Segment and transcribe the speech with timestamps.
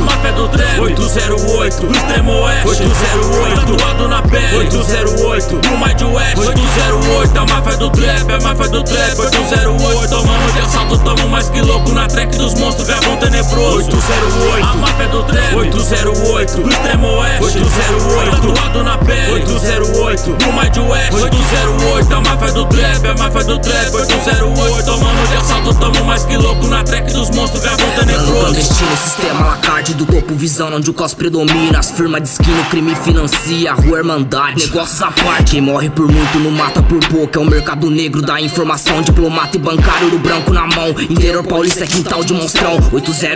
[0.00, 2.68] 808, a máfia do trap 808, do extremo oeste.
[2.68, 4.58] 808, tatuado na pele.
[4.58, 9.18] 808, do Mind West 808, a máfia do trap, a máfia do trap.
[9.18, 12.69] 808, tomando de assalto, tamo mais que louco na track dos monstros,
[13.40, 17.58] tenebroso 808, a máfia do trap 808, do extremo oeste.
[17.58, 19.32] 808, tatuado na pele.
[19.32, 23.94] 808, do Mind West 808, a máfia do trap, a máfia do trap.
[23.94, 28.96] 808, tomando de assalto, tamo mais que louco na track dos monstros, gravão tenebroso clandestino,
[28.96, 31.78] sistema lacarte do topo visão onde o cos predomina.
[31.78, 35.88] As firmas de esquina, o crime financia, a rua Irmandade Negócios à parte, quem morre
[35.90, 37.38] por muito não mata por pouco.
[37.38, 41.84] É o mercado negro da informação, diplomata e bancário Ouro branco na mão, interior paulista
[41.84, 42.78] é quintal de monstrão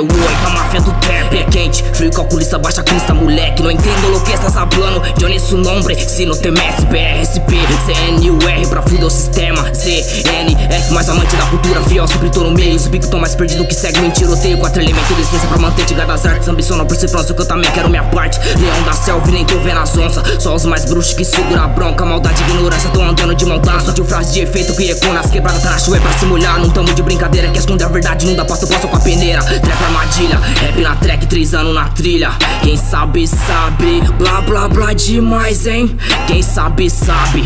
[0.00, 1.84] 808, a máfia do trap é quente.
[1.92, 3.62] Frio calculista, baixa crista, moleque.
[3.62, 7.54] Não entendo lo que estás hablando, yo ni su nombre Se no temes, BRSP,
[7.86, 12.76] CNUR Pra fuder o sistema, CNF Mais amante da cultura, fiel, sempre tô no meio.
[12.76, 15.84] Os bicos tão mais perdido que segue em tiroteio Quatro elementos de essência pra manter
[15.84, 16.48] diga das artes.
[16.48, 18.38] Ambicionam por ser próximo que eu também quero minha parte.
[18.58, 20.42] Leão da selva nem tô vendo as onças.
[20.42, 24.04] Só os mais bruxos que segura a bronca Maldade ignorância, tô andando de maldade de
[24.04, 27.02] frase de efeito que ecoa nas quebradas Tá é pra se molhar, não tamo de
[27.02, 29.42] brincadeira Quer esconder a verdade, não dá passo com a peneira.
[29.42, 32.30] Trap armadilha, rap na track, três anos na trilha.
[32.62, 35.96] Quem sabe, sabe, blá blá blá demais, hein?
[36.26, 37.44] Quem sabe, sabe.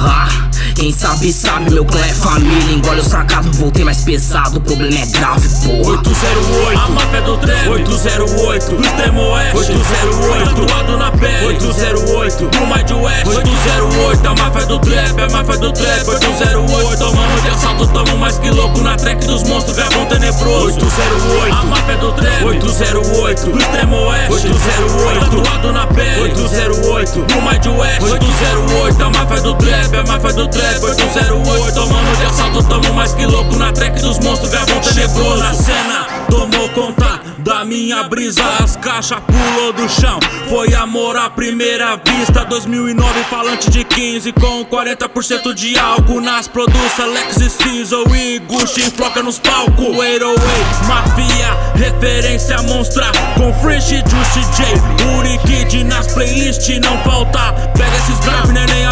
[0.00, 0.28] Ah,
[0.74, 2.72] quem sabe, sabe, meu clã é família.
[2.72, 4.58] Engole os fracasso, voltei mais pesado.
[4.58, 5.98] O problema é grave, porra.
[5.98, 9.56] 808, a máfia do trap 808, do extremo oeste.
[9.56, 15.58] 808, tatuado na pele 808, do Mind West 808, a máfia do trap, a máfia
[15.58, 20.06] do trap 808, tomando de assalto, tamo mais que louco na track dos monstros, gravão
[20.06, 20.78] tenebroso.
[20.78, 26.20] 808, a máfia do trap 808, do extremo oeste 808, tatuado na pele.
[26.22, 32.16] 808, do Mind West 808, a máfia do trap, a máfia do trap 808, tomando
[32.18, 35.42] de assalto, tamo mais que louco na track dos monstros, gravão tenebroso.
[35.42, 36.97] Na cena, tomou conta
[37.38, 40.18] da minha brisa, as caixas pulou do chão.
[40.48, 42.44] Foi amor à primeira vista.
[42.44, 47.12] 2009, falante de 15 com 40% de álcool nas produções.
[47.12, 49.96] Lex e Sizzle e Gucci em floca nos palcos.
[49.96, 53.10] 808, mafia, referência monstra.
[53.36, 57.52] Com Fresh Juicy J, Uri Kid nas playlists não falta.
[57.76, 58.86] Pega esses drive, neném,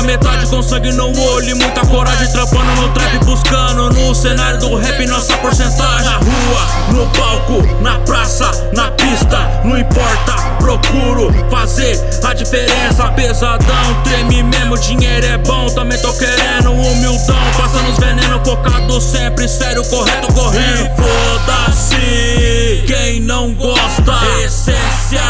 [0.67, 1.49] sangue no olho.
[1.49, 6.05] e Muita coragem trampando no trap, buscando no cenário do rap nossa porcentagem.
[6.05, 10.35] Na rua, no palco, na praça, na pista, não importa.
[10.59, 13.05] Procuro fazer a diferença.
[13.13, 15.67] Pesadão, treme mesmo, dinheiro é bom.
[15.67, 20.91] Também tô querendo humildão, passando os venenos, focado sempre, sério, correto, correndo.
[20.97, 24.13] Foda-se, quem não gosta,
[24.45, 25.23] essência.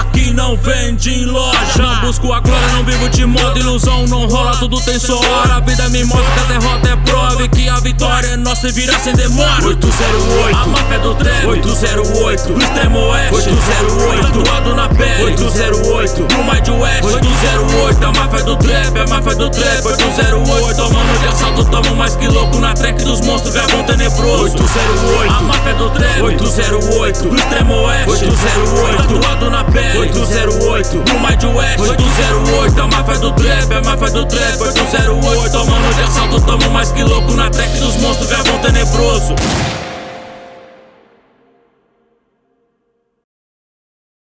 [0.00, 1.58] Aqui não vende em loja.
[1.78, 5.56] Não busco a glória, não vivo de moda, ilusão não rola, tudo tem sua hora.
[5.56, 8.68] A vida me mostra que a derrota é prova e que a vitória é nossa
[8.68, 9.64] e virá sem demora.
[9.64, 13.34] 808, a máfia do trap 808, do extremo oeste.
[13.34, 15.24] 808, tatuado na pele.
[15.24, 19.86] 808, do Mind West 808, a máfia do trap, a máfia do trap.
[19.86, 24.54] 808, tomando de assalto, tamo mais que louco na track dos monstros, gravão tenebroso.
[24.56, 25.33] 808,
[25.64, 28.10] máfia do trap 808, do extremo oeste.
[28.10, 29.98] 808, tatuado na pele.
[29.98, 34.60] 808, do Mind West 808, a máfia do trap, a máfia do trap.
[34.60, 39.34] 808, tomando de assalto, tamo mais que louco na track dos monstros, gravão tenebroso